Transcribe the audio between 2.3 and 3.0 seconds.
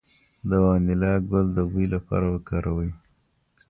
وکاروئ